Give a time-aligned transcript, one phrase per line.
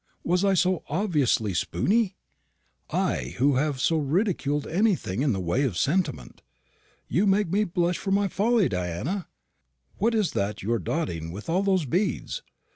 [0.23, 2.15] "Was I so obviously spoony?
[2.89, 6.41] I who have so ridiculed anything in the way of sentiment.
[7.07, 9.27] You make me blush for my folly, Diana.
[9.99, 12.41] What is that you are dotting with all those beads?